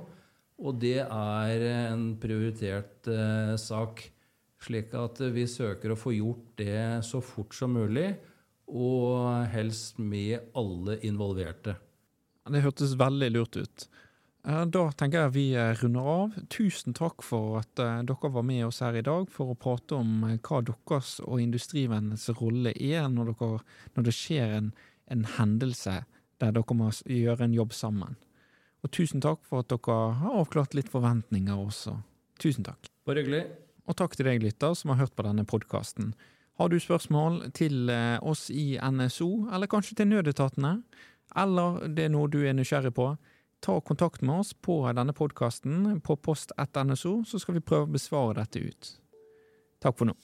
Og 0.61 0.77
det 0.81 0.99
er 1.01 1.65
en 1.71 2.11
prioritert 2.21 3.09
eh, 3.09 3.55
sak. 3.57 4.05
Slik 4.61 4.93
at 4.97 5.23
vi 5.33 5.47
søker 5.49 5.93
å 5.93 5.99
få 5.99 6.13
gjort 6.15 6.53
det 6.61 7.01
så 7.05 7.17
fort 7.21 7.57
som 7.57 7.73
mulig, 7.75 8.11
og 8.69 9.45
helst 9.53 9.97
med 10.01 10.53
alle 10.57 10.99
involverte. 11.05 11.75
Det 12.45 12.61
hørtes 12.61 12.93
veldig 12.99 13.31
lurt 13.33 13.57
ut. 13.57 13.87
Eh, 14.47 14.65
Da 14.65 14.83
tenker 14.93 15.25
jeg 15.25 15.33
vi 15.33 15.45
eh, 15.57 15.73
runder 15.81 16.09
av. 16.09 16.35
Tusen 16.53 16.93
takk 16.93 17.23
for 17.25 17.59
at 17.61 17.81
eh, 17.81 18.03
dere 18.05 18.31
var 18.31 18.45
med 18.45 18.65
oss 18.67 18.83
her 18.85 18.97
i 18.97 19.05
dag 19.05 19.29
for 19.33 19.51
å 19.53 19.57
prate 19.57 19.97
om 19.97 20.27
hva 20.45 20.61
deres 20.65 21.17
og 21.25 21.41
industrivennenes 21.41 22.29
rolle 22.37 22.75
er 22.75 23.07
når, 23.09 23.33
dere, 23.33 23.63
når 23.95 24.07
det 24.09 24.15
skjer 24.15 24.53
en, 24.59 24.71
en 25.09 25.25
hendelse 25.37 26.03
der 26.43 26.53
dere 26.53 26.77
må 26.77 26.91
gjøre 26.91 27.47
en 27.47 27.57
jobb 27.57 27.73
sammen. 27.73 28.19
Og 28.85 28.93
tusen 28.93 29.23
takk 29.23 29.41
for 29.47 29.63
at 29.63 29.71
dere 29.73 29.97
har 30.19 30.37
avklart 30.43 30.77
litt 30.77 30.91
forventninger 30.93 31.57
også. 31.57 31.97
Tusen 32.41 32.67
takk. 32.67 32.91
Bare 33.07 33.23
hyggelig. 33.23 33.45
Og 33.89 33.97
takk 33.97 34.13
til 34.17 34.27
deg, 34.27 34.43
lytter, 34.43 34.75
som 34.77 34.91
har 34.91 34.99
hørt 35.05 35.15
på 35.17 35.25
denne 35.25 35.45
podkasten. 35.47 36.13
Har 36.59 36.69
du 36.69 36.77
spørsmål 36.79 37.51
til 37.57 37.89
oss 38.23 38.47
i 38.53 38.77
NSO, 38.79 39.47
eller 39.53 39.69
kanskje 39.69 39.97
til 39.99 40.09
nødetatene, 40.09 40.77
eller 41.37 41.87
det 41.87 42.07
er 42.07 42.13
noe 42.13 42.31
du 42.31 42.41
er 42.43 42.55
nysgjerrig 42.57 42.93
på, 42.95 43.09
ta 43.65 43.79
kontakt 43.81 44.21
med 44.21 44.43
oss 44.43 44.53
på 44.53 44.81
denne 44.93 45.15
podkasten 45.15 45.99
på 46.05 46.19
post1.nso, 46.27 47.17
så 47.25 47.41
skal 47.41 47.59
vi 47.59 47.65
prøve 47.65 47.89
å 47.89 47.95
besvare 47.97 48.39
dette 48.43 48.61
ut. 48.61 48.93
Takk 49.81 49.99
for 49.99 50.11
nå. 50.11 50.17